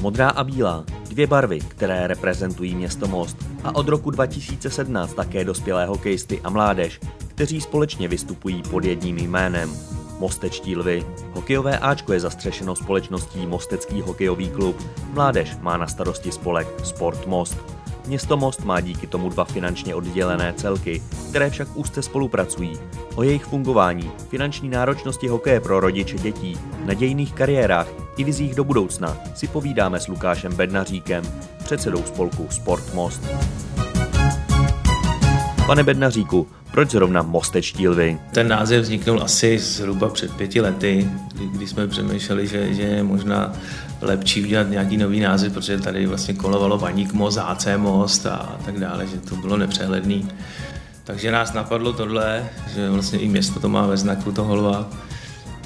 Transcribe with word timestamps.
Modrá 0.00 0.28
a 0.28 0.44
bílá, 0.44 0.84
dvě 1.10 1.26
barvy, 1.26 1.60
které 1.60 2.06
reprezentují 2.06 2.74
město 2.74 3.08
Most 3.08 3.36
a 3.64 3.74
od 3.74 3.88
roku 3.88 4.10
2017 4.10 5.14
také 5.14 5.44
dospělé 5.44 5.86
hokejisty 5.86 6.40
a 6.44 6.50
mládež, 6.50 7.00
kteří 7.28 7.60
společně 7.60 8.08
vystupují 8.08 8.62
pod 8.70 8.84
jedním 8.84 9.18
jménem. 9.18 9.70
Mostečtí 10.18 10.76
lvy. 10.76 11.06
Hokejové 11.32 11.78
Ačko 11.78 12.12
je 12.12 12.20
zastřešeno 12.20 12.76
společností 12.76 13.46
Mostecký 13.46 14.00
hokejový 14.00 14.48
klub. 14.48 14.76
Mládež 15.12 15.56
má 15.60 15.76
na 15.76 15.86
starosti 15.86 16.32
spolek 16.32 16.68
Sport 16.84 17.26
Most. 17.26 17.56
Město 18.08 18.36
Most 18.36 18.64
má 18.64 18.80
díky 18.80 19.06
tomu 19.06 19.28
dva 19.28 19.44
finančně 19.44 19.94
oddělené 19.94 20.52
celky, 20.52 21.02
které 21.28 21.50
však 21.50 21.68
úzce 21.74 22.02
spolupracují. 22.02 22.72
O 23.14 23.22
jejich 23.22 23.44
fungování, 23.44 24.10
finanční 24.28 24.68
náročnosti 24.68 25.28
hokeje 25.28 25.60
pro 25.60 25.80
rodiče 25.80 26.18
dětí, 26.18 26.58
nadějných 26.84 27.32
kariérách 27.32 27.88
i 28.16 28.24
vizích 28.24 28.54
do 28.54 28.64
budoucna 28.64 29.16
si 29.34 29.48
povídáme 29.48 30.00
s 30.00 30.08
Lukášem 30.08 30.56
Bednaříkem, 30.56 31.24
předsedou 31.64 32.02
spolku 32.02 32.46
Sport 32.50 32.94
Most. 32.94 33.22
Pane 35.66 35.84
Bednaříku, 35.84 36.46
proč 36.70 36.90
zrovna 36.90 37.22
Mostečtí 37.22 37.88
lvy? 37.88 38.18
Ten 38.32 38.48
název 38.48 38.82
vzniknul 38.82 39.22
asi 39.22 39.58
zhruba 39.58 40.08
před 40.08 40.32
pěti 40.32 40.60
lety, 40.60 41.10
kdy, 41.52 41.66
jsme 41.66 41.88
přemýšleli, 41.88 42.46
že, 42.46 42.74
že 42.74 42.82
je 42.82 43.02
možná 43.02 43.52
lepší 44.00 44.44
udělat 44.44 44.70
nějaký 44.70 44.96
nový 44.96 45.20
název, 45.20 45.52
protože 45.52 45.78
tady 45.78 46.06
vlastně 46.06 46.34
kolovalo 46.34 46.78
Baník 46.78 47.12
Most, 47.12 47.38
AC 47.38 47.66
Most 47.76 48.26
a 48.26 48.58
tak 48.64 48.78
dále, 48.78 49.06
že 49.06 49.16
to 49.16 49.36
bylo 49.36 49.56
nepřehledný. 49.56 50.28
Takže 51.04 51.32
nás 51.32 51.52
napadlo 51.52 51.92
tohle, 51.92 52.48
že 52.74 52.90
vlastně 52.90 53.18
i 53.18 53.28
město 53.28 53.60
to 53.60 53.68
má 53.68 53.86
ve 53.86 53.96
znaku 53.96 54.32
toho 54.32 54.54
lva. 54.54 54.90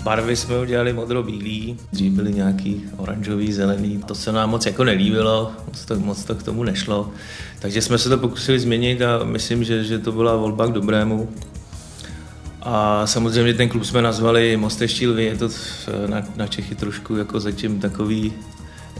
Barvy 0.03 0.37
jsme 0.37 0.59
udělali 0.59 0.93
modro-bílý, 0.93 1.79
dřív 1.93 2.13
byly 2.13 2.33
nějaký 2.33 2.85
oranžový, 2.97 3.53
zelený. 3.53 4.03
To 4.07 4.15
se 4.15 4.33
nám 4.33 4.51
moc 4.51 4.67
jako 4.67 4.85
nelíbilo, 4.85 5.53
moc 5.67 5.85
to, 5.85 5.99
moc 5.99 6.25
to 6.25 6.35
k 6.35 6.43
tomu 6.43 6.65
nešlo. 6.65 7.11
Takže 7.59 7.83
jsme 7.83 7.99
se 7.99 8.09
to 8.09 8.19
pokusili 8.19 8.59
změnit 8.59 9.03
a 9.03 9.25
myslím, 9.25 9.65
že, 9.65 9.85
že 9.85 9.99
to 9.99 10.13
byla 10.13 10.37
volba 10.37 10.67
k 10.67 10.73
dobrému. 10.73 11.29
A 12.63 13.07
samozřejmě 13.07 13.55
ten 13.55 13.69
klub 13.69 13.85
jsme 13.85 14.03
nazvali 14.03 14.57
Mosteští 14.57 15.07
lvy, 15.07 15.25
je 15.25 15.37
to 15.37 15.49
na, 16.07 16.23
na 16.37 16.47
Čechy 16.47 16.75
trošku 16.75 17.17
jako 17.17 17.41
zatím 17.41 17.81
takový 17.81 18.33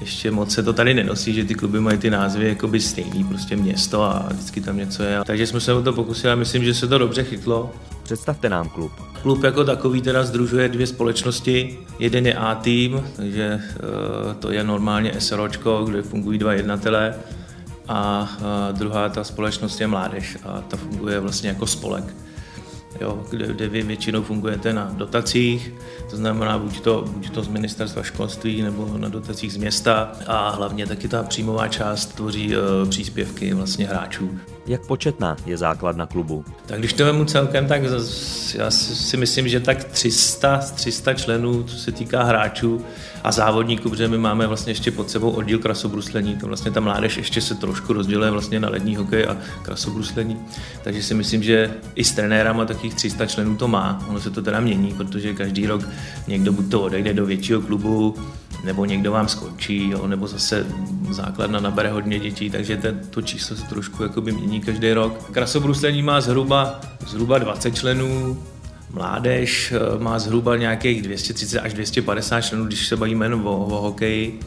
ještě 0.01 0.31
moc 0.31 0.55
se 0.55 0.63
to 0.63 0.73
tady 0.73 0.95
nenosí, 0.95 1.35
že 1.35 1.45
ty 1.45 1.55
kluby 1.55 1.81
mají 1.81 1.99
ty 1.99 2.11
názvy 2.11 2.49
jakoby 2.49 2.81
stejný, 2.81 3.25
prostě 3.25 3.57
město 3.57 4.03
a 4.03 4.27
vždycky 4.31 4.61
tam 4.61 4.77
něco 4.77 5.03
je. 5.03 5.21
Takže 5.25 5.47
jsme 5.47 5.61
se 5.61 5.73
o 5.73 5.83
to 5.83 5.93
pokusili 5.93 6.33
a 6.33 6.37
myslím, 6.37 6.65
že 6.65 6.75
se 6.75 6.89
to 6.89 6.99
dobře 6.99 7.25
chytlo. 7.25 7.73
Představte 8.13 8.49
nám 8.49 8.69
klub. 8.69 8.93
Klub 9.23 9.43
jako 9.43 9.65
takový 9.65 10.03
teda 10.03 10.25
združuje 10.25 10.69
dvě 10.69 10.87
společnosti. 10.87 11.79
Jeden 11.99 12.27
je 12.27 12.35
A-tým, 12.35 13.05
takže 13.17 13.61
uh, 13.61 14.35
to 14.35 14.53
je 14.53 14.65
normálně 14.65 15.21
SROčko, 15.21 15.85
kde 15.85 16.03
fungují 16.03 16.39
dva 16.39 16.53
jednatelé 16.53 17.15
a 17.89 18.31
uh, 18.41 18.79
druhá 18.79 19.09
ta 19.09 19.25
společnost 19.25 19.81
je 19.81 19.87
Mládež 19.87 20.39
a 20.45 20.61
ta 20.61 20.77
funguje 20.77 21.21
vlastně 21.21 21.49
jako 21.49 21.67
spolek 21.67 22.05
jo, 23.01 23.23
kde, 23.31 23.47
kde 23.47 23.69
vy 23.69 23.83
většinou 23.83 24.23
fungujete 24.23 24.73
na 24.73 24.93
dotacích, 24.97 25.73
to 26.11 26.17
znamená 26.17 26.59
buď 26.59 26.81
to, 26.81 27.05
buď 27.09 27.31
to 27.31 27.43
z 27.43 27.49
ministerstva 27.49 28.03
školství 28.03 28.63
nebo 28.63 28.99
na 28.99 29.09
dotacích 29.09 29.53
z 29.53 29.57
města 29.57 30.13
a 30.27 30.51
hlavně 30.51 30.87
taky 30.87 31.09
ta 31.09 31.23
příjmová 31.23 31.69
část 31.69 32.07
tvoří 32.07 32.55
e, 32.55 32.59
příspěvky 32.89 33.55
vlastně 33.55 33.87
hráčů. 33.87 34.39
Jak 34.67 34.87
početná 34.87 35.37
je 35.47 35.57
základna 35.57 36.07
klubu? 36.07 36.45
Tak 36.67 36.79
když 36.79 36.93
to 36.93 37.05
vemu 37.05 37.25
celkem, 37.25 37.67
tak 37.67 37.83
já 38.55 38.71
si 38.71 39.17
myslím, 39.17 39.49
že 39.49 39.61
tak 39.61 39.85
300, 39.85 40.59
300 40.75 41.15
členů, 41.15 41.63
co 41.63 41.77
se 41.77 41.93
týká 41.93 42.23
hráčů 42.23 42.85
a 43.25 43.33
závodníků, 43.33 43.91
protože 43.91 44.09
my 44.09 44.19
máme 44.19 44.47
vlastně 44.47 44.71
ještě 44.71 44.91
pod 44.91 45.11
sebou 45.11 45.31
oddíl 45.31 45.59
krasobruslení, 45.59 46.37
to 46.37 46.47
vlastně 46.47 46.71
ta 46.71 46.81
mládež 46.81 47.17
ještě 47.17 47.41
se 47.41 47.55
trošku 47.55 47.93
rozděluje 47.93 48.31
vlastně 48.31 48.61
na 48.61 48.69
lední 48.69 48.97
hokej 48.97 49.27
a 49.27 49.37
krasobruslení, 49.63 50.41
takže 50.83 51.03
si 51.03 51.15
myslím, 51.15 51.43
že 51.43 51.75
i 51.95 52.05
s 52.05 52.13
trenérama 52.13 52.65
takých 52.65 52.95
300 52.95 53.27
členů 53.27 53.57
to 53.57 53.69
má, 53.69 54.05
ono 54.09 54.21
se 54.21 54.31
to 54.31 54.43
teda 54.43 54.61
mění, 54.61 54.93
protože 54.93 55.35
každý 55.35 55.67
rok 55.67 55.89
někdo 56.27 56.53
buď 56.53 56.71
to 56.71 56.83
odejde 56.83 57.15
do 57.15 57.27
většího 57.27 57.61
klubu, 57.61 58.17
nebo 58.65 58.85
někdo 58.85 59.13
vám 59.13 59.29
skončí, 59.29 59.91
jo, 59.91 60.07
nebo 60.07 60.27
zase 60.27 60.67
základna 61.11 61.61
nabere 61.61 61.91
hodně 61.91 62.19
dětí, 62.19 62.51
takže 62.51 62.77
ten, 62.77 63.01
to 63.11 63.23
číslo 63.23 63.57
se 63.57 63.63
trošku 63.63 64.03
jakoby 64.03 64.33
mění 64.33 64.61
každý 64.61 64.93
rok. 64.93 65.31
Krasobruslení 65.33 66.03
má 66.03 66.21
zhruba, 66.21 66.81
zhruba 67.07 67.39
20 67.39 67.75
členů, 67.75 68.39
Mládež 68.93 69.73
eh, 69.73 69.99
má 69.99 70.19
zhruba 70.19 70.57
nějakých 70.57 71.03
230 71.03 71.61
až 71.61 71.75
250 71.75 72.41
členů, 72.41 72.67
když 72.67 72.89
se 72.89 72.97
bavíme 72.97 73.27
jenom 73.27 73.47
o, 73.47 73.67
o 73.67 73.81
hokeji. 73.81 74.41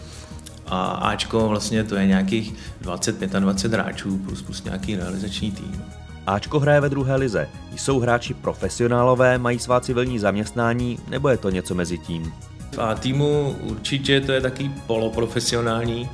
A 0.68 0.86
Ačko 0.92 1.50
vlastně 1.50 1.84
to 1.84 1.96
je 1.96 2.08
nějakých 2.08 2.54
20-25 2.84 3.70
hráčů 3.70 4.18
plus, 4.18 4.42
plus 4.42 4.64
nějaký 4.64 4.96
realizační 4.96 5.52
tým. 5.52 5.84
Ačko 6.28 6.60
hraje 6.60 6.82
ve 6.82 6.90
druhé 6.90 7.16
lize. 7.16 7.48
Jsou 7.76 8.00
hráči 8.00 8.34
profesionálové, 8.34 9.38
mají 9.38 9.60
svá 9.60 9.80
civilní 9.80 10.20
zaměstnání, 10.20 11.00
nebo 11.10 11.30
je 11.30 11.38
to 11.38 11.50
něco 11.50 11.76
mezi 11.76 11.98
tím? 11.98 12.34
A 12.78 12.96
týmu 12.96 13.56
určitě 13.62 14.22
to 14.22 14.32
je 14.32 14.42
taky 14.42 14.72
poloprofesionální. 14.88 16.10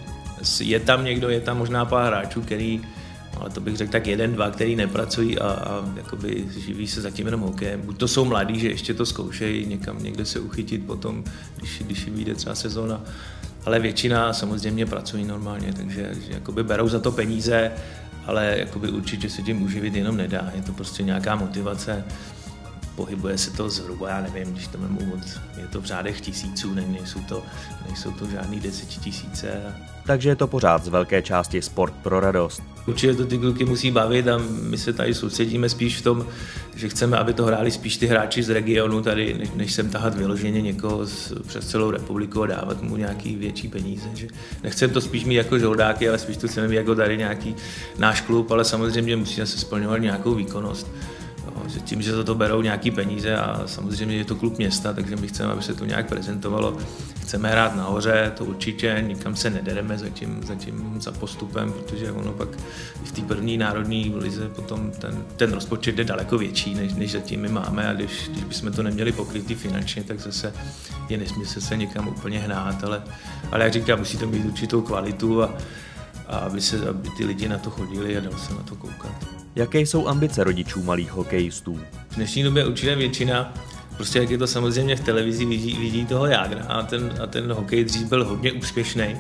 Je 0.60 0.80
tam 0.80 1.06
někdo, 1.06 1.30
je 1.30 1.42
tam 1.42 1.58
možná 1.58 1.86
pár 1.86 2.06
hráčů, 2.06 2.42
který 2.42 2.82
ale 3.42 3.50
to 3.50 3.62
bych 3.62 3.78
řekl 3.78 3.92
tak 3.92 4.08
jeden, 4.08 4.34
dva, 4.34 4.52
který 4.52 4.76
nepracují 4.76 5.40
a, 5.40 5.48
a 5.48 5.84
jakoby 5.96 6.46
živí 6.58 6.88
se 6.88 7.02
zatím 7.02 7.26
jenom 7.26 7.42
hokejem. 7.42 7.82
Buď 7.82 7.98
to 7.98 8.08
jsou 8.08 8.26
mladí, 8.26 8.60
že 8.60 8.68
ještě 8.70 8.94
to 8.94 9.06
zkoušejí 9.06 9.66
někam 9.66 10.04
někde 10.04 10.26
se 10.26 10.40
uchytit 10.40 10.86
potom, 10.86 11.24
když, 11.58 11.82
když 11.86 12.08
vyjde 12.08 12.36
třeba 12.36 12.56
sezóna, 12.56 13.02
ale 13.66 13.80
většina 13.80 14.34
samozřejmě 14.34 14.86
pracují 14.86 15.26
normálně, 15.26 15.74
takže 15.74 16.12
že 16.28 16.34
jakoby 16.34 16.64
berou 16.64 16.88
za 16.88 17.00
to 17.00 17.12
peníze, 17.12 17.72
ale 18.26 18.56
jakoby 18.60 18.90
určitě 18.90 19.30
se 19.30 19.42
tím 19.42 19.62
uživit 19.62 19.96
jenom 19.96 20.18
nedá. 20.18 20.52
Je 20.56 20.62
to 20.62 20.74
prostě 20.74 21.04
nějaká 21.04 21.36
motivace 21.36 22.04
pohybuje 23.01 23.38
se 23.38 23.51
to 23.51 23.69
zhruba, 23.69 24.09
já 24.09 24.22
nevím, 24.22 24.53
když 24.53 24.67
to 24.67 24.78
mám 24.78 24.97
moc, 25.06 25.39
je 25.57 25.67
to 25.67 25.81
v 25.81 25.85
řádech 25.85 26.22
tisíců, 26.22 26.73
ne, 26.73 26.85
nejsou, 26.88 27.19
to, 27.19 27.44
nejsou 27.88 28.12
to 28.12 28.25
žádný 28.25 28.59
desetitisíce. 28.59 29.47
Takže 30.06 30.29
je 30.29 30.35
to 30.35 30.47
pořád 30.47 30.84
z 30.85 30.88
velké 30.88 31.22
části 31.22 31.62
sport 31.62 31.94
pro 32.03 32.19
radost. 32.19 32.63
Určitě 32.88 33.13
to 33.13 33.25
ty 33.25 33.38
kluky 33.38 33.66
musí 33.66 33.91
bavit 33.91 34.28
a 34.28 34.38
my 34.62 34.78
se 34.78 34.94
tady 34.94 35.13
soustředíme 35.13 35.69
spíš 35.69 35.97
v 35.97 36.01
tom, 36.01 36.25
že 36.75 36.89
chceme, 36.89 37.17
aby 37.17 37.34
to 37.34 37.45
hráli 37.45 37.72
spíš 37.72 37.97
ty 37.97 38.07
hráči 38.07 38.44
z 38.44 38.50
regionu 38.50 39.01
tady, 39.01 39.33
než, 39.33 39.50
než 39.56 39.73
sem 39.73 39.89
tahat 39.89 40.16
vyloženě 40.16 40.62
někoho 40.62 41.06
z, 41.06 41.33
přes 41.47 41.68
celou 41.68 41.91
republiku 41.91 42.44
a 42.44 42.47
dávat 42.47 42.81
mu 42.81 42.97
nějaký 42.97 43.35
větší 43.35 43.68
peníze. 43.68 44.09
Že 44.13 44.28
nechceme 44.63 44.94
to 44.94 45.01
spíš 45.01 45.25
mít 45.25 45.35
jako 45.35 45.59
žoldáky, 45.59 46.09
ale 46.09 46.18
spíš 46.18 46.38
to 46.38 46.47
chceme 46.47 46.68
mít 46.68 46.75
jako 46.75 46.95
tady 46.95 47.18
nějaký 47.18 47.56
náš 47.97 48.22
klub, 48.22 48.51
ale 48.51 48.66
samozřejmě 48.66 49.16
musí 49.16 49.35
se 49.35 49.47
splňovat 49.47 49.97
nějakou 49.97 50.35
výkonnost 50.35 50.88
že 51.67 51.79
tím, 51.79 52.01
že 52.01 52.16
za 52.16 52.23
to 52.23 52.35
berou 52.35 52.62
nějaký 52.62 52.91
peníze 52.91 53.35
a 53.35 53.62
samozřejmě 53.66 54.16
je 54.16 54.25
to 54.25 54.35
klub 54.35 54.57
města, 54.57 54.94
takže 54.94 55.16
my 55.16 55.28
chceme, 55.28 55.53
aby 55.53 55.63
se 55.63 55.73
to 55.73 55.85
nějak 55.85 56.09
prezentovalo. 56.09 56.78
Chceme 57.22 57.50
hrát 57.50 57.75
nahoře, 57.75 58.31
to 58.38 58.45
určitě, 58.45 59.03
nikam 59.07 59.35
se 59.35 59.50
nedereme 59.50 59.97
zatím, 59.97 60.44
zatím 60.44 61.01
za 61.01 61.12
postupem, 61.12 61.73
protože 61.73 62.12
ono 62.12 62.31
pak 62.31 62.50
v 63.03 63.12
té 63.12 63.22
první 63.22 63.57
národní 63.57 64.13
lize 64.16 64.50
potom 64.50 64.91
ten, 64.91 65.23
ten 65.35 65.53
rozpočet 65.53 65.97
je 65.97 66.03
daleko 66.03 66.38
větší, 66.38 66.75
než, 66.75 66.94
než 66.94 67.12
zatím 67.12 67.41
my 67.41 67.50
máme 67.50 67.88
a 67.89 67.94
když, 67.94 68.29
když 68.29 68.44
bychom 68.44 68.72
to 68.72 68.83
neměli 68.83 69.12
pokrytý 69.12 69.56
finančně, 69.56 70.03
tak 70.03 70.19
zase 70.19 70.53
je 71.09 71.18
nesmysl 71.18 71.62
se 71.62 71.78
někam 71.78 72.07
úplně 72.07 72.39
hnát, 72.39 72.83
ale, 72.83 73.03
ale 73.51 73.63
jak 73.63 73.73
říkám, 73.73 74.00
musí 74.00 74.18
to 74.18 74.28
mít 74.28 74.45
určitou 74.45 74.81
kvalitu 74.81 75.44
a, 75.44 75.53
a 76.28 76.38
aby, 76.38 76.62
se, 76.62 76.89
aby 76.89 77.09
ty 77.18 77.25
lidi 77.25 77.50
na 77.50 77.57
to 77.57 77.69
chodili 77.69 78.18
a 78.18 78.19
dal 78.19 78.33
se 78.33 78.53
na 78.53 78.63
to 78.63 78.75
koukat. 78.75 79.41
Jaké 79.56 79.79
jsou 79.79 80.07
ambice 80.07 80.44
rodičů 80.44 80.84
malých 80.84 81.12
hokejistů? 81.12 81.79
V 82.09 82.16
dnešní 82.16 82.44
době 82.44 82.66
určitě 82.66 82.95
většina 82.95 83.53
prostě 83.95 84.19
jak 84.19 84.29
je 84.29 84.38
to 84.38 84.47
samozřejmě 84.47 84.95
v 84.95 85.00
televizi, 85.00 85.45
vidí, 85.45 85.78
vidí 85.79 86.06
toho 86.06 86.25
Jágra 86.25 86.63
a 86.63 86.84
ten, 86.84 87.13
a 87.23 87.28
ten 87.28 87.51
hokej 87.51 87.84
dřív 87.84 88.07
byl 88.07 88.25
hodně 88.25 88.51
úspěšný, 88.51 89.15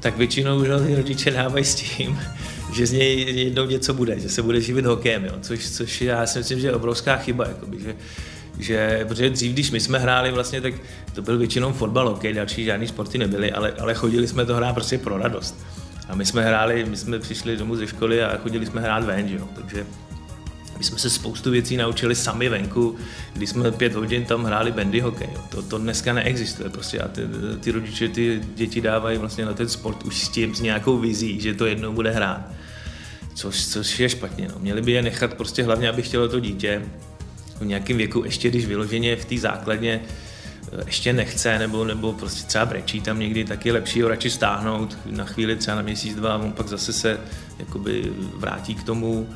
tak 0.00 0.16
většinou 0.16 0.60
už 0.60 0.68
ty 0.86 0.94
rodiče 0.94 1.30
dávají 1.30 1.64
s 1.64 1.74
tím, 1.74 2.20
že 2.72 2.86
z 2.86 2.92
něj 2.92 3.20
jednou 3.44 3.66
něco 3.66 3.94
bude, 3.94 4.20
že 4.20 4.28
se 4.28 4.42
bude 4.42 4.60
živit 4.60 4.86
hokejem, 4.86 5.24
jo? 5.24 5.32
Což, 5.40 5.70
což 5.70 6.00
já 6.00 6.26
si 6.26 6.38
myslím, 6.38 6.60
že 6.60 6.66
je 6.66 6.74
obrovská 6.74 7.16
chyba, 7.16 7.48
jakoby, 7.48 7.80
že, 7.80 7.96
že, 8.58 9.04
protože 9.08 9.30
dřív, 9.30 9.52
když 9.52 9.70
my 9.70 9.80
jsme 9.80 9.98
hráli 9.98 10.32
vlastně, 10.32 10.60
tak 10.60 10.74
to 11.14 11.22
byl 11.22 11.38
většinou 11.38 11.72
fotbal, 11.72 12.08
hokej, 12.08 12.32
další 12.32 12.64
žádný 12.64 12.86
sporty 12.86 13.18
nebyly, 13.18 13.52
ale, 13.52 13.72
ale 13.72 13.94
chodili 13.94 14.28
jsme 14.28 14.46
to 14.46 14.56
hrát 14.56 14.72
prostě 14.72 14.98
pro 14.98 15.18
radost. 15.18 15.64
A 16.08 16.14
my 16.14 16.26
jsme 16.26 16.44
hráli, 16.44 16.84
my 16.84 16.96
jsme 16.96 17.18
přišli 17.18 17.56
domů 17.56 17.76
ze 17.76 17.86
školy 17.86 18.22
a 18.22 18.38
chodili 18.38 18.66
jsme 18.66 18.80
hrát 18.80 19.04
ven, 19.04 19.28
že 19.28 19.36
jo? 19.36 19.48
takže 19.54 19.86
my 20.78 20.84
jsme 20.84 20.98
se 20.98 21.10
spoustu 21.10 21.50
věcí 21.50 21.76
naučili 21.76 22.14
sami 22.14 22.48
venku, 22.48 22.96
když 23.32 23.50
jsme 23.50 23.72
pět 23.72 23.94
hodin 23.94 24.24
tam 24.24 24.44
hráli 24.44 24.72
bandy 24.72 25.00
hokej. 25.00 25.28
Jo. 25.34 25.40
To, 25.48 25.62
to 25.62 25.78
dneska 25.78 26.12
neexistuje 26.12 26.68
prostě 26.68 26.98
a 26.98 27.08
ty, 27.08 27.22
ty 27.60 27.70
rodiče 27.70 28.08
ty 28.08 28.40
děti 28.54 28.80
dávají 28.80 29.18
vlastně 29.18 29.44
na 29.44 29.52
ten 29.54 29.68
sport 29.68 30.02
už 30.04 30.24
s 30.24 30.28
tím, 30.28 30.54
s 30.54 30.60
nějakou 30.60 30.98
vizí, 30.98 31.40
že 31.40 31.54
to 31.54 31.66
jednou 31.66 31.92
bude 31.92 32.10
hrát. 32.10 32.50
Což, 33.34 33.66
což 33.66 34.00
je 34.00 34.08
špatně. 34.08 34.48
No. 34.48 34.54
Měli 34.58 34.82
by 34.82 34.92
je 34.92 35.02
nechat 35.02 35.34
prostě 35.34 35.62
hlavně, 35.62 35.88
aby 35.88 36.02
chtělo 36.02 36.28
to 36.28 36.40
dítě 36.40 36.82
v 37.60 37.64
nějakém 37.64 37.96
věku, 37.96 38.24
ještě 38.24 38.50
když 38.50 38.66
vyloženě 38.66 39.16
v 39.16 39.24
té 39.24 39.38
základně 39.38 40.00
ještě 40.86 41.12
nechce, 41.12 41.58
nebo, 41.58 41.84
nebo 41.84 42.12
prostě 42.12 42.46
třeba 42.46 42.66
brečí 42.66 43.00
tam 43.00 43.18
někdy, 43.18 43.44
tak 43.44 43.66
je 43.66 43.72
lepší 43.72 44.02
ho 44.02 44.08
radši 44.08 44.30
stáhnout 44.30 44.98
na 45.06 45.24
chvíli, 45.24 45.56
třeba 45.56 45.74
na 45.74 45.82
měsíc, 45.82 46.14
dva, 46.16 46.34
a 46.34 46.38
on 46.38 46.52
pak 46.52 46.68
zase 46.68 46.92
se 46.92 47.20
jakoby 47.58 48.12
vrátí 48.34 48.74
k 48.74 48.82
tomu 48.82 49.28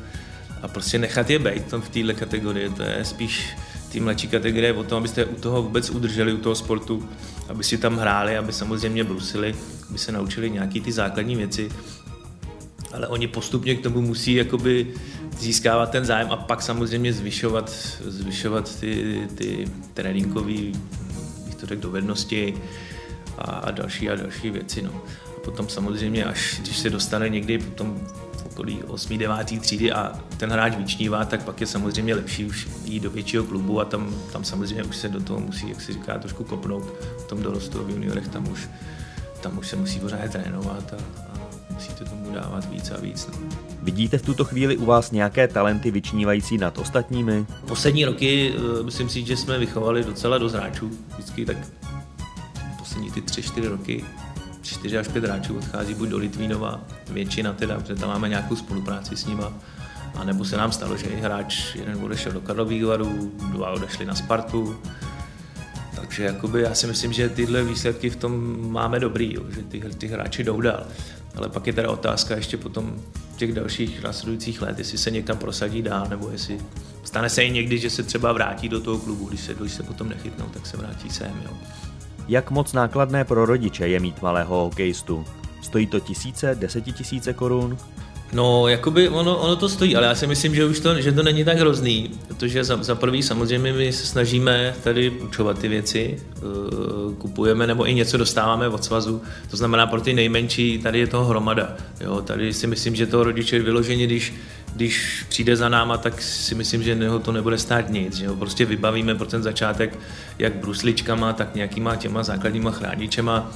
a 0.61 0.67
prostě 0.67 0.99
nechat 0.99 1.29
je 1.29 1.39
být 1.39 1.73
v 1.73 1.89
této 1.89 2.19
kategorii, 2.19 2.69
to 2.69 2.83
je 2.83 3.05
spíš 3.05 3.49
ty 3.91 3.99
mladší 3.99 4.27
kategorie 4.27 4.73
o 4.73 4.83
tom, 4.83 4.97
abyste 4.97 5.25
u 5.25 5.35
toho 5.35 5.63
vůbec 5.63 5.89
udrželi, 5.89 6.33
u 6.33 6.37
toho 6.37 6.55
sportu, 6.55 7.09
aby 7.49 7.63
si 7.63 7.77
tam 7.77 7.97
hráli, 7.97 8.37
aby 8.37 8.53
samozřejmě 8.53 9.03
brusili, 9.03 9.55
aby 9.89 9.99
se 9.99 10.11
naučili 10.11 10.49
nějaký 10.49 10.81
ty 10.81 10.91
základní 10.91 11.35
věci, 11.35 11.69
ale 12.93 13.07
oni 13.07 13.27
postupně 13.27 13.75
k 13.75 13.83
tomu 13.83 14.01
musí 14.01 14.33
jakoby 14.33 14.93
získávat 15.39 15.91
ten 15.91 16.05
zájem 16.05 16.31
a 16.31 16.37
pak 16.37 16.61
samozřejmě 16.61 17.13
zvyšovat, 17.13 17.69
zvyšovat 18.05 18.79
ty, 18.79 19.21
ty 19.35 19.67
tréninkové 19.93 20.71
to 21.63 21.67
řekl, 21.67 21.81
dovednosti 21.81 22.53
a, 23.37 23.41
a 23.41 23.71
další 23.71 24.09
a 24.09 24.15
další 24.15 24.49
věci. 24.49 24.81
No. 24.81 24.91
A 25.37 25.39
potom 25.39 25.69
samozřejmě, 25.69 26.25
až 26.25 26.59
když 26.61 26.77
se 26.77 26.89
dostane 26.89 27.29
někdy 27.29 27.57
potom 27.57 28.07
v 28.37 28.45
okolí 28.45 28.83
8. 28.83 29.17
9. 29.17 29.61
třídy 29.61 29.91
a 29.91 30.19
ten 30.37 30.51
hráč 30.51 30.75
vyčnívá, 30.75 31.25
tak 31.25 31.43
pak 31.43 31.61
je 31.61 31.67
samozřejmě 31.67 32.15
lepší 32.15 32.45
už 32.45 32.67
jít 32.85 32.99
do 32.99 33.09
většího 33.09 33.43
klubu 33.43 33.79
a 33.79 33.85
tam, 33.85 34.15
tam 34.31 34.43
samozřejmě 34.43 34.83
už 34.83 34.95
se 34.95 35.09
do 35.09 35.23
toho 35.23 35.39
musí, 35.39 35.69
jak 35.69 35.81
si 35.81 35.93
říká, 35.93 36.19
trošku 36.19 36.43
kopnout. 36.43 36.83
V 37.19 37.23
tom 37.23 37.43
dorostu 37.43 37.83
v 37.83 37.89
juniorech 37.89 38.27
tam 38.27 38.51
už, 38.51 38.69
tam 39.41 39.57
už 39.57 39.67
se 39.67 39.75
musí 39.75 39.99
pořád 39.99 40.31
trénovat 40.31 40.93
a 40.93 41.32
musíte 41.73 42.05
tomu 42.05 42.33
dávat 42.33 42.69
víc 42.69 42.91
a 42.91 42.97
víc. 42.97 43.27
No. 43.27 43.49
Vidíte 43.81 44.17
v 44.17 44.21
tuto 44.21 44.45
chvíli 44.45 44.77
u 44.77 44.85
vás 44.85 45.11
nějaké 45.11 45.47
talenty 45.47 45.91
vyčnívající 45.91 46.57
nad 46.57 46.77
ostatními? 46.77 47.45
Poslední 47.67 48.05
roky, 48.05 48.53
eh, 48.79 48.83
myslím 48.83 49.09
si, 49.09 49.25
že 49.25 49.37
jsme 49.37 49.59
vychovali 49.59 50.03
docela 50.03 50.37
dost 50.37 50.53
hráčů. 50.53 50.91
Vždycky 51.13 51.45
tak 51.45 51.57
poslední 52.79 53.11
ty 53.11 53.21
tři, 53.21 53.43
čtyři 53.43 53.67
roky, 53.67 54.05
čtyři 54.61 54.97
až 54.97 55.07
pět 55.07 55.23
hráčů 55.23 55.57
odchází 55.57 55.93
buď 55.93 56.09
do 56.09 56.17
Litvínova, 56.17 56.81
většina 57.09 57.53
teda, 57.53 57.79
protože 57.79 57.95
tam 57.95 58.09
máme 58.09 58.29
nějakou 58.29 58.55
spolupráci 58.55 59.17
s 59.17 59.25
nima, 59.25 59.53
a 60.15 60.23
nebo 60.23 60.45
se 60.45 60.57
nám 60.57 60.71
stalo, 60.71 60.97
že 60.97 61.07
hráč 61.07 61.75
jeden 61.75 62.03
odešel 62.03 62.31
do 62.31 62.41
Karlových 62.41 62.85
varů, 62.85 63.31
dva 63.51 63.71
odešli 63.71 64.05
na 64.05 64.15
Spartu, 64.15 64.75
takže 65.95 66.23
jakoby 66.23 66.61
já 66.61 66.73
si 66.73 66.87
myslím, 66.87 67.13
že 67.13 67.29
tyhle 67.29 67.63
výsledky 67.63 68.09
v 68.09 68.15
tom 68.15 68.57
máme 68.71 68.99
dobrý, 68.99 69.33
jo, 69.33 69.43
že 69.49 69.63
ty, 69.63 69.79
ty 69.97 70.07
hráči 70.07 70.43
jdou 70.43 70.61
dál. 70.61 70.83
Ale 71.35 71.49
pak 71.49 71.67
je 71.67 71.73
teda 71.73 71.89
otázka 71.89 72.35
ještě 72.35 72.57
potom 72.57 72.95
těch 73.37 73.53
dalších 73.53 74.03
následujících 74.03 74.61
let, 74.61 74.79
jestli 74.79 74.97
se 74.97 75.11
někam 75.11 75.37
prosadí 75.37 75.81
dál, 75.81 76.07
nebo 76.09 76.29
jestli 76.29 76.59
stane 77.03 77.29
se 77.29 77.43
i 77.43 77.51
někdy, 77.51 77.77
že 77.77 77.89
se 77.89 78.03
třeba 78.03 78.33
vrátí 78.33 78.69
do 78.69 78.81
toho 78.81 78.99
klubu, 78.99 79.25
když 79.25 79.41
se, 79.41 79.53
když 79.53 79.73
se 79.73 79.83
potom 79.83 80.09
nechytnou, 80.09 80.45
tak 80.45 80.65
se 80.65 80.77
vrátí 80.77 81.09
sem. 81.09 81.41
Jo. 81.43 81.57
Jak 82.27 82.51
moc 82.51 82.73
nákladné 82.73 83.23
pro 83.23 83.45
rodiče 83.45 83.87
je 83.87 83.99
mít 83.99 84.21
malého 84.21 84.63
hokejistu? 84.63 85.25
Stojí 85.61 85.87
to 85.87 85.99
tisíce, 85.99 86.55
desetitisíce 86.55 87.33
korun? 87.33 87.77
No, 88.33 88.67
jakoby 88.67 89.09
ono, 89.09 89.37
ono 89.37 89.55
to 89.55 89.69
stojí, 89.69 89.95
ale 89.95 90.07
já 90.07 90.15
si 90.15 90.27
myslím, 90.27 90.55
že 90.55 90.65
už 90.65 90.79
to, 90.79 91.01
že 91.01 91.11
to 91.11 91.23
není 91.23 91.45
tak 91.45 91.57
hrozný, 91.57 92.11
protože 92.27 92.63
za, 92.63 92.83
za 92.83 92.95
prvý 92.95 93.23
samozřejmě 93.23 93.73
my 93.73 93.93
se 93.93 94.05
snažíme 94.05 94.75
tady 94.83 95.09
učovat 95.09 95.59
ty 95.59 95.67
věci, 95.67 96.21
uh, 96.41 97.13
kupujeme 97.13 97.67
nebo 97.67 97.87
i 97.87 97.93
něco 97.93 98.17
dostáváme 98.17 98.67
od 98.67 98.83
svazu, 98.83 99.21
to 99.51 99.57
znamená 99.57 99.87
pro 99.87 100.01
ty 100.01 100.13
nejmenší 100.13 100.77
tady 100.77 100.99
je 100.99 101.07
toho 101.07 101.25
hromada. 101.25 101.75
Jo, 102.01 102.21
tady 102.21 102.53
si 102.53 102.67
myslím, 102.67 102.95
že 102.95 103.07
toho 103.07 103.23
rodiče 103.23 103.59
vyloženě, 103.59 104.07
když, 104.07 104.33
když 104.75 105.25
přijde 105.29 105.55
za 105.55 105.69
náma, 105.69 105.97
tak 105.97 106.21
si 106.21 106.55
myslím, 106.55 106.83
že 106.83 107.09
ho 107.09 107.19
to 107.19 107.31
nebude 107.31 107.57
stát 107.57 107.89
nic, 107.89 108.21
ho 108.21 108.35
prostě 108.35 108.65
vybavíme 108.65 109.15
pro 109.15 109.25
ten 109.25 109.43
začátek 109.43 109.99
jak 110.39 110.55
brusličkama, 110.55 111.33
tak 111.33 111.55
nějakýma 111.55 111.95
těma 111.95 112.23
základníma 112.23 112.71
chráničema 112.71 113.51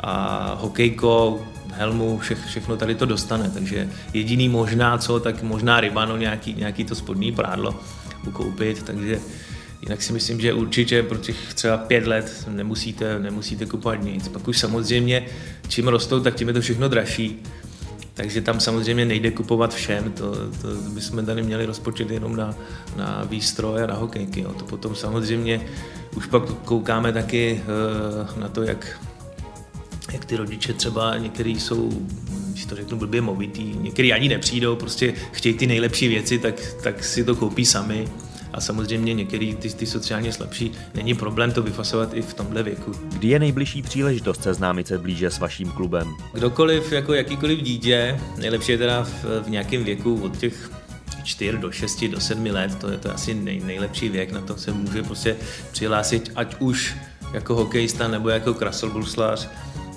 a 0.00 0.54
hokejkou, 0.60 1.40
helmu, 1.72 2.18
vše, 2.18 2.34
všechno 2.34 2.76
tady 2.76 2.94
to 2.94 3.06
dostane, 3.06 3.50
takže 3.50 3.88
jediný 4.14 4.48
možná 4.48 4.98
co, 4.98 5.20
tak 5.20 5.42
možná 5.42 5.80
rybano, 5.80 6.16
nějaký, 6.16 6.54
nějaký 6.54 6.84
to 6.84 6.94
spodní 6.94 7.32
prádlo 7.32 7.80
ukoupit, 8.26 8.82
takže 8.82 9.20
jinak 9.82 10.02
si 10.02 10.12
myslím, 10.12 10.40
že 10.40 10.52
určitě 10.52 11.02
pro 11.02 11.18
těch 11.18 11.54
třeba 11.54 11.76
pět 11.76 12.06
let 12.06 12.48
nemusíte, 12.48 13.18
nemusíte 13.18 13.66
kupovat 13.66 14.02
nic. 14.02 14.28
Pak 14.28 14.48
už 14.48 14.58
samozřejmě, 14.58 15.26
čím 15.68 15.88
rostou, 15.88 16.20
tak 16.20 16.34
tím 16.34 16.48
je 16.48 16.54
to 16.54 16.60
všechno 16.60 16.88
dražší. 16.88 17.42
Takže 18.14 18.40
tam 18.40 18.60
samozřejmě 18.60 19.04
nejde 19.04 19.30
kupovat 19.30 19.74
všem, 19.74 20.12
to, 20.12 20.32
to 20.62 20.68
bychom 20.94 21.26
tady 21.26 21.42
měli 21.42 21.66
rozpočet 21.66 22.10
jenom 22.10 22.36
na, 22.36 22.54
na 22.96 23.24
výstroje 23.24 23.84
a 23.84 23.86
na 23.86 23.94
hokejky. 23.94 24.40
Jo. 24.40 24.52
To 24.58 24.64
potom 24.64 24.94
samozřejmě 24.94 25.60
už 26.16 26.26
pak 26.26 26.42
koukáme 26.64 27.12
taky 27.12 27.62
uh, 28.32 28.38
na 28.38 28.48
to, 28.48 28.62
jak 28.62 29.00
jak 30.12 30.24
ty 30.24 30.36
rodiče 30.36 30.72
třeba, 30.72 31.18
některý 31.18 31.60
jsou, 31.60 32.06
když 32.52 32.64
to 32.64 32.76
řeknu 32.76 32.98
blbě, 32.98 33.20
movitý, 33.20 33.62
některý 33.62 34.12
ani 34.12 34.28
nepřijdou, 34.28 34.76
prostě 34.76 35.14
chtějí 35.32 35.54
ty 35.54 35.66
nejlepší 35.66 36.08
věci, 36.08 36.38
tak, 36.38 36.54
tak 36.82 37.04
si 37.04 37.24
to 37.24 37.36
koupí 37.36 37.64
sami. 37.64 38.08
A 38.52 38.60
samozřejmě 38.60 39.14
některý 39.14 39.54
ty, 39.54 39.68
ty 39.68 39.86
sociálně 39.86 40.32
slabší, 40.32 40.72
není 40.94 41.14
problém 41.14 41.52
to 41.52 41.62
vyfasovat 41.62 42.14
i 42.14 42.22
v 42.22 42.34
tomhle 42.34 42.62
věku. 42.62 42.92
Kdy 43.12 43.28
je 43.28 43.38
nejbližší 43.38 43.82
příležitost 43.82 44.42
seznámit 44.42 44.86
se 44.86 44.98
blíže 44.98 45.30
s 45.30 45.38
vaším 45.38 45.70
klubem? 45.70 46.14
Kdokoliv, 46.32 46.92
jako 46.92 47.14
jakýkoliv 47.14 47.58
dítě, 47.58 48.20
nejlepší 48.38 48.72
je 48.72 48.78
teda 48.78 49.02
v, 49.02 49.24
v 49.44 49.50
nějakém 49.50 49.84
věku 49.84 50.20
od 50.22 50.36
těch 50.36 50.70
4 51.24 51.58
do 51.58 51.72
6 51.72 52.04
do 52.04 52.20
7 52.20 52.46
let, 52.46 52.74
to 52.74 52.90
je 52.90 52.98
to 52.98 53.14
asi 53.14 53.34
nej, 53.34 53.60
nejlepší 53.60 54.08
věk, 54.08 54.32
na 54.32 54.40
to 54.40 54.56
se 54.56 54.72
může 54.72 55.02
prostě 55.02 55.36
přihlásit, 55.72 56.32
ať 56.36 56.56
už 56.58 56.96
jako 57.32 57.54
hokejista 57.54 58.08
nebo 58.08 58.28
jako 58.28 58.54
krasobruslař 58.54 59.48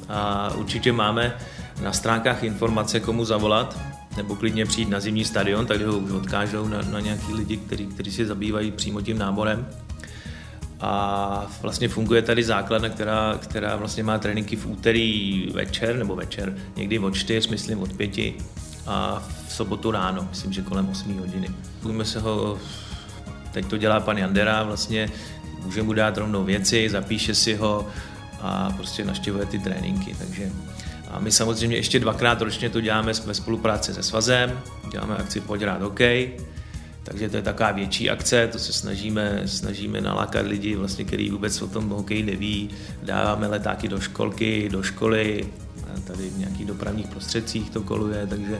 a 0.09 0.51
určitě 0.55 0.91
máme 0.91 1.37
na 1.81 1.93
stránkách 1.93 2.43
informace, 2.43 2.99
komu 2.99 3.25
zavolat, 3.25 3.79
nebo 4.17 4.35
klidně 4.35 4.65
přijít 4.65 4.89
na 4.89 4.99
zimní 4.99 5.25
stadion, 5.25 5.65
tak 5.65 5.81
ho 5.81 5.97
už 5.97 6.11
odkážou 6.11 6.67
na, 6.67 6.81
na 6.81 6.99
nějaký 6.99 7.33
lidi, 7.33 7.57
kteří, 7.93 8.11
se 8.11 8.25
zabývají 8.25 8.71
přímo 8.71 9.01
tím 9.01 9.17
náborem. 9.17 9.67
A 10.79 11.45
vlastně 11.61 11.89
funguje 11.89 12.21
tady 12.21 12.43
základna, 12.43 12.89
která, 12.89 13.37
která 13.41 13.75
vlastně 13.75 14.03
má 14.03 14.17
tréninky 14.17 14.55
v 14.55 14.65
úterý 14.65 15.47
večer, 15.53 15.95
nebo 15.95 16.15
večer, 16.15 16.57
někdy 16.75 16.99
od 16.99 17.15
4, 17.15 17.49
myslím 17.49 17.79
od 17.79 17.93
5 17.93 18.11
a 18.87 19.23
v 19.47 19.53
sobotu 19.53 19.91
ráno, 19.91 20.27
myslím, 20.29 20.53
že 20.53 20.61
kolem 20.61 20.89
8 20.89 21.19
hodiny. 21.19 21.49
Můžeme 21.83 22.05
se 22.05 22.19
ho, 22.19 22.59
teď 23.51 23.65
to 23.65 23.77
dělá 23.77 23.99
pan 23.99 24.17
Jandera, 24.17 24.63
vlastně 24.63 25.09
může 25.63 25.83
mu 25.83 25.93
dát 25.93 26.17
rovnou 26.17 26.43
věci, 26.43 26.89
zapíše 26.89 27.35
si 27.35 27.55
ho, 27.55 27.87
a 28.43 28.73
prostě 28.75 29.05
naštěvuje 29.05 29.45
ty 29.45 29.59
tréninky. 29.59 30.15
Takže 30.19 30.51
a 31.11 31.19
my 31.19 31.31
samozřejmě 31.31 31.75
ještě 31.75 31.99
dvakrát 31.99 32.41
ročně 32.41 32.69
to 32.69 32.81
děláme 32.81 33.13
ve 33.25 33.33
spolupráci 33.33 33.93
se 33.93 34.03
Svazem, 34.03 34.59
děláme 34.91 35.15
akci 35.15 35.41
Pojď 35.41 35.61
rád 35.61 35.81
hokej, 35.81 36.37
takže 37.03 37.29
to 37.29 37.35
je 37.35 37.43
taková 37.43 37.71
větší 37.71 38.09
akce, 38.09 38.47
to 38.47 38.59
se 38.59 38.73
snažíme, 38.73 39.41
snažíme 39.45 40.01
nalákat 40.01 40.45
lidi, 40.45 40.75
vlastně, 40.75 41.05
kteří 41.05 41.29
vůbec 41.29 41.61
o 41.61 41.67
tom 41.67 41.89
hokeji 41.89 42.23
neví. 42.23 42.69
Dáváme 43.03 43.47
letáky 43.47 43.87
do 43.87 43.99
školky, 43.99 44.69
do 44.71 44.83
školy, 44.83 45.49
tady 46.07 46.29
v 46.29 46.37
nějakých 46.37 46.65
dopravních 46.65 47.07
prostředcích 47.07 47.69
to 47.69 47.81
koluje, 47.81 48.27
takže 48.27 48.59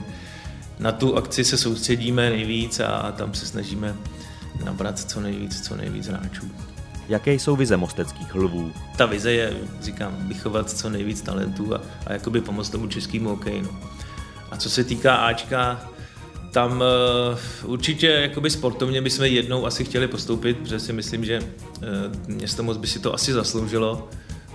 na 0.78 0.92
tu 0.92 1.16
akci 1.16 1.44
se 1.44 1.56
soustředíme 1.56 2.30
nejvíc 2.30 2.80
a 2.80 3.12
tam 3.12 3.34
se 3.34 3.46
snažíme 3.46 3.94
nabrat 4.64 4.98
co 4.98 5.20
nejvíc, 5.20 5.60
co 5.66 5.76
nejvíc 5.76 6.06
hráčů. 6.06 6.50
Jaké 7.08 7.32
jsou 7.32 7.56
vize 7.56 7.76
mosteckých 7.76 8.34
lvů? 8.34 8.72
Ta 8.96 9.06
vize 9.06 9.32
je, 9.32 9.52
říkám, 9.80 10.28
vychovat 10.28 10.70
co 10.70 10.88
nejvíc 10.88 11.20
talentů 11.20 11.74
a, 11.74 11.80
a 12.06 12.12
jakoby 12.12 12.40
pomoct 12.40 12.70
tomu 12.70 12.86
českému 12.86 13.28
hokeji. 13.28 13.62
No. 13.62 13.68
A 14.50 14.56
co 14.56 14.70
se 14.70 14.84
týká 14.84 15.14
Ačka, 15.14 15.90
tam 16.50 16.72
uh, 16.72 17.70
určitě 17.70 18.06
jakoby 18.06 18.50
sportovně 18.50 19.02
bychom 19.02 19.24
jednou 19.24 19.66
asi 19.66 19.84
chtěli 19.84 20.08
postoupit, 20.08 20.56
protože 20.56 20.80
si 20.80 20.92
myslím, 20.92 21.24
že 21.24 21.40
uh, 21.40 21.46
město 22.26 22.62
moc 22.62 22.76
by 22.76 22.86
si 22.86 22.98
to 22.98 23.14
asi 23.14 23.32
zasloužilo. 23.32 24.08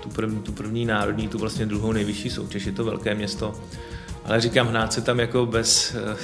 Tu, 0.03 0.09
prv, 0.09 0.29
tu 0.43 0.51
první 0.51 0.85
národní, 0.85 1.27
tu 1.27 1.37
vlastně 1.37 1.65
druhou 1.65 1.91
nejvyšší 1.91 2.29
soutěž, 2.29 2.65
je 2.65 2.71
to 2.71 2.83
velké 2.83 3.15
město. 3.15 3.53
Ale 4.25 4.41
říkám, 4.41 4.67
hnát 4.67 4.93
se 4.93 5.01
tam 5.01 5.19
jako 5.19 5.45
bez, 5.45 5.95
uh, 6.11 6.17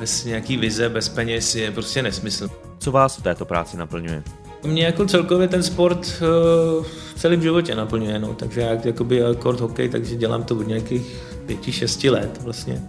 bez 0.00 0.24
nějaký 0.24 0.56
vize, 0.56 0.88
bez 0.88 1.08
peněz 1.08 1.54
je 1.54 1.70
prostě 1.70 2.02
nesmysl. 2.02 2.48
Co 2.78 2.92
vás 2.92 3.18
v 3.18 3.22
této 3.22 3.44
práci 3.44 3.76
naplňuje? 3.76 4.22
Mě 4.64 4.84
jako 4.84 5.06
celkově 5.06 5.48
ten 5.48 5.62
sport 5.62 5.98
uh, 5.98 6.84
v 6.84 7.14
celém 7.16 7.42
životě 7.42 7.74
naplňuje, 7.74 8.18
no, 8.18 8.34
takže 8.34 8.60
já 8.60 8.78
jakoby 8.84 9.22
kort 9.38 9.60
hokej, 9.60 9.88
takže 9.88 10.16
dělám 10.16 10.42
to 10.42 10.56
od 10.56 10.66
nějakých 10.66 11.02
pěti, 11.46 11.72
šesti 11.72 12.10
let 12.10 12.40
vlastně. 12.42 12.82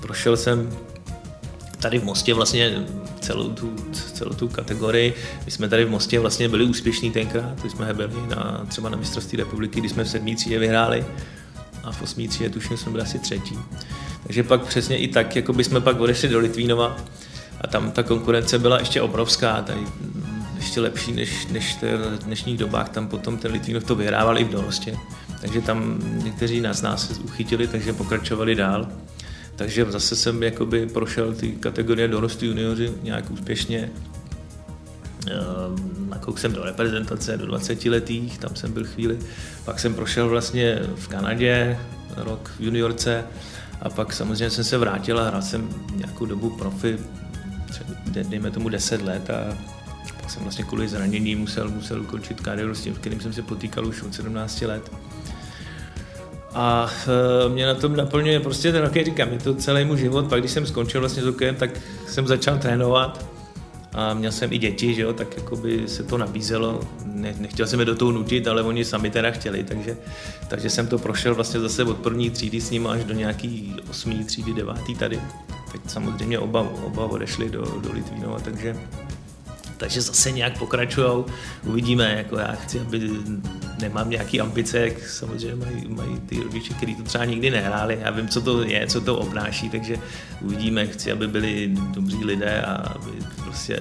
Prošel 0.00 0.36
jsem 0.36 0.70
tady 1.80 1.98
v 1.98 2.04
Mostě 2.04 2.34
vlastně 2.34 2.84
celou 3.20 3.48
tu, 3.48 3.74
celou 4.12 4.32
tu 4.32 4.48
kategorii. 4.48 5.14
My 5.44 5.50
jsme 5.50 5.68
tady 5.68 5.84
v 5.84 5.90
Mostě 5.90 6.20
vlastně 6.20 6.48
byli 6.48 6.64
úspěšní 6.64 7.10
tenkrát, 7.10 7.60
když 7.60 7.72
jsme 7.72 7.94
byli 7.94 8.10
na, 8.28 8.66
třeba 8.68 8.88
na 8.88 8.96
mistrovství 8.96 9.38
republiky, 9.38 9.80
kdy 9.80 9.88
jsme 9.88 10.04
v 10.04 10.08
sedmý 10.08 10.36
třídě 10.36 10.58
vyhráli 10.58 11.04
a 11.84 11.92
v 11.92 12.02
osmý 12.02 12.28
třídě 12.28 12.50
tuším 12.50 12.76
jsme 12.76 12.92
byli 12.92 13.02
asi 13.02 13.18
třetí. 13.18 13.58
Takže 14.26 14.42
pak 14.42 14.62
přesně 14.62 14.98
i 14.98 15.08
tak, 15.08 15.36
jako 15.36 15.52
by 15.52 15.64
jsme 15.64 15.80
pak 15.80 16.00
odešli 16.00 16.28
do 16.28 16.38
Litvínova 16.38 16.96
a 17.60 17.66
tam 17.66 17.90
ta 17.90 18.02
konkurence 18.02 18.58
byla 18.58 18.78
ještě 18.78 19.02
obrovská, 19.02 19.62
tady 19.62 19.80
ještě 20.62 20.80
lepší 20.80 21.12
než, 21.12 21.46
než 21.46 21.76
v 21.82 22.24
dnešních 22.24 22.58
dobách. 22.58 22.88
Tam 22.88 23.08
potom 23.08 23.38
ten 23.38 23.52
Litvínov 23.52 23.84
to 23.84 23.94
vyhrával 23.94 24.38
i 24.38 24.44
v 24.44 24.50
dorostě. 24.50 24.96
Takže 25.40 25.60
tam 25.60 25.98
někteří 26.24 26.60
nás 26.60 26.82
nás 26.82 27.20
uchytili, 27.24 27.68
takže 27.68 27.92
pokračovali 27.92 28.54
dál. 28.54 28.88
Takže 29.56 29.84
zase 29.88 30.16
jsem 30.16 30.42
jakoby 30.42 30.86
prošel 30.86 31.34
ty 31.34 31.52
kategorie 31.52 32.08
dorostu 32.08 32.46
junioři 32.46 32.92
nějak 33.02 33.30
úspěšně. 33.30 33.90
Ehm, 35.30 36.08
nakouk 36.10 36.38
jsem 36.38 36.52
do 36.52 36.64
reprezentace 36.64 37.36
do 37.36 37.46
20 37.46 37.84
letých, 37.84 38.38
tam 38.38 38.56
jsem 38.56 38.72
byl 38.72 38.84
chvíli. 38.84 39.18
Pak 39.64 39.80
jsem 39.80 39.94
prošel 39.94 40.28
vlastně 40.28 40.78
v 40.96 41.08
Kanadě 41.08 41.78
rok 42.16 42.50
v 42.58 42.60
juniorce 42.60 43.24
a 43.80 43.90
pak 43.90 44.12
samozřejmě 44.12 44.50
jsem 44.50 44.64
se 44.64 44.78
vrátil 44.78 45.20
a 45.20 45.26
hrál 45.26 45.42
jsem 45.42 45.68
nějakou 45.94 46.26
dobu 46.26 46.50
profi, 46.50 46.98
dejme 48.06 48.50
tomu 48.50 48.68
10 48.68 49.02
let 49.02 49.30
a 49.30 49.58
jsem 50.32 50.42
vlastně 50.42 50.64
kvůli 50.64 50.88
zranění 50.88 51.36
musel, 51.36 51.68
musel 51.68 52.00
ukončit 52.00 52.40
kariéru 52.40 52.74
s 52.74 52.82
tím, 52.82 52.94
kterým 52.94 53.20
jsem 53.20 53.32
se 53.32 53.42
potýkal 53.42 53.86
už 53.86 54.02
od 54.02 54.14
17 54.14 54.60
let. 54.60 54.92
A 56.54 56.90
e, 57.46 57.48
mě 57.48 57.66
na 57.66 57.74
tom 57.74 57.96
naplňuje 57.96 58.40
prostě 58.40 58.72
ten 58.72 58.84
hokej, 58.84 59.04
říkám, 59.04 59.32
je 59.32 59.38
to 59.38 59.54
celý 59.54 59.84
můj 59.84 59.98
život, 59.98 60.28
pak 60.28 60.40
když 60.40 60.52
jsem 60.52 60.66
skončil 60.66 61.00
vlastně 61.00 61.22
s 61.22 61.26
hokejem, 61.26 61.54
tak 61.54 61.70
jsem 62.06 62.26
začal 62.26 62.58
trénovat 62.58 63.26
a 63.92 64.14
měl 64.14 64.32
jsem 64.32 64.52
i 64.52 64.58
děti, 64.58 64.94
že 64.94 65.02
jo, 65.02 65.12
tak 65.12 65.36
jako 65.36 65.56
by 65.56 65.88
se 65.88 66.02
to 66.02 66.18
nabízelo, 66.18 66.80
ne, 67.04 67.34
nechtěl 67.38 67.66
jsem 67.66 67.80
je 67.80 67.86
do 67.86 67.94
toho 67.94 68.12
nutit, 68.12 68.48
ale 68.48 68.62
oni 68.62 68.84
sami 68.84 69.10
teda 69.10 69.30
chtěli, 69.30 69.64
takže, 69.64 69.96
takže 70.48 70.70
jsem 70.70 70.86
to 70.86 70.98
prošel 70.98 71.34
vlastně 71.34 71.60
zase 71.60 71.84
od 71.84 71.96
první 71.96 72.30
třídy 72.30 72.60
s 72.60 72.70
ním 72.70 72.86
až 72.86 73.04
do 73.04 73.14
nějaký 73.14 73.76
osmý 73.90 74.24
třídy, 74.24 74.52
devátý 74.52 74.94
tady. 74.94 75.20
Teď 75.72 75.80
samozřejmě 75.86 76.38
oba, 76.38 76.68
oba 76.84 77.04
odešli 77.04 77.50
do, 77.50 77.60
do 77.80 77.92
Litvínova, 77.92 78.40
takže 78.40 78.76
takže 79.82 80.00
zase 80.00 80.30
nějak 80.30 80.58
pokračujou. 80.58 81.26
Uvidíme, 81.66 82.14
jako 82.16 82.38
já 82.38 82.52
chci, 82.52 82.80
aby 82.80 83.10
nemám 83.80 84.10
nějaký 84.10 84.40
ambice, 84.40 84.78
jak 84.78 85.08
samozřejmě 85.08 85.66
mají, 85.66 85.88
mají 85.88 86.20
ty 86.20 86.42
rodiče, 86.42 86.74
kteří 86.74 86.94
to 86.94 87.02
třeba 87.02 87.24
nikdy 87.24 87.50
nehráli. 87.50 87.98
Já 88.02 88.10
vím, 88.10 88.28
co 88.28 88.40
to 88.40 88.62
je, 88.62 88.86
co 88.86 89.00
to 89.00 89.18
obnáší, 89.18 89.70
takže 89.70 89.96
uvidíme, 90.40 90.86
chci, 90.86 91.12
aby 91.12 91.28
byli 91.28 91.70
dobří 91.94 92.24
lidé 92.24 92.62
a 92.62 92.72
aby 92.74 93.10
prostě 93.44 93.80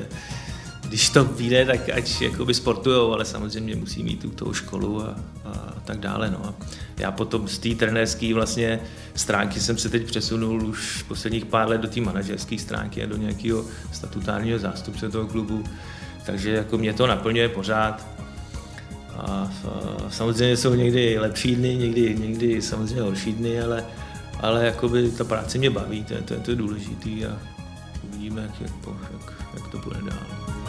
když 0.91 1.09
to 1.09 1.23
vyjde, 1.23 1.65
tak 1.65 1.89
ať 1.89 2.21
jakoby 2.21 2.53
sportujou, 2.53 3.13
ale 3.13 3.25
samozřejmě 3.25 3.75
musí 3.75 4.03
mít 4.03 4.21
tu 4.21 4.29
tou 4.29 4.53
školu 4.53 5.03
a, 5.03 5.15
a 5.45 5.79
tak 5.85 5.99
dále. 5.99 6.31
No. 6.31 6.45
A 6.45 6.53
já 6.97 7.11
potom 7.11 7.47
z 7.47 7.59
té 7.59 7.69
trenérské 7.75 8.33
vlastně 8.33 8.79
stránky 9.15 9.59
jsem 9.59 9.77
se 9.77 9.89
teď 9.89 10.05
přesunul 10.05 10.67
už 10.67 11.03
posledních 11.03 11.45
pár 11.45 11.69
let 11.69 11.81
do 11.81 11.87
té 11.87 12.01
manažerské 12.01 12.57
stránky 12.57 13.03
a 13.03 13.05
do 13.05 13.17
nějakého 13.17 13.65
statutárního 13.91 14.59
zástupce 14.59 15.09
toho 15.09 15.27
klubu, 15.27 15.63
takže 16.25 16.49
jako 16.49 16.77
mě 16.77 16.93
to 16.93 17.07
naplňuje 17.07 17.49
pořád. 17.49 18.07
A, 19.15 19.21
a 19.21 20.09
samozřejmě 20.09 20.57
jsou 20.57 20.73
někdy 20.73 21.19
lepší 21.19 21.55
dny, 21.55 21.75
někdy, 21.75 22.15
někdy 22.19 22.61
samozřejmě 22.61 23.01
horší 23.01 23.33
dny, 23.33 23.61
ale, 23.61 23.85
ale 24.39 24.65
jakoby 24.65 25.11
ta 25.11 25.23
práce 25.23 25.57
mě 25.57 25.69
baví, 25.69 26.03
to 26.03 26.13
je 26.13 26.21
to, 26.21 26.33
je 26.33 26.39
to 26.39 26.55
důležité 26.55 27.09
a 27.09 27.37
uvidíme, 28.03 28.41
jak, 28.41 28.61
jak, 28.61 28.71
jak, 29.13 29.33
jak 29.53 29.67
to 29.67 29.77
bude 29.77 29.99
dál. 30.01 30.60